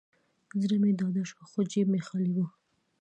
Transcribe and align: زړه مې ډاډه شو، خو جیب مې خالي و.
زړه 0.61 0.77
مې 0.81 0.91
ډاډه 0.99 1.23
شو، 1.29 1.39
خو 1.49 1.59
جیب 1.71 1.87
مې 1.91 1.99
خالي 2.07 2.31
و. 2.35 2.47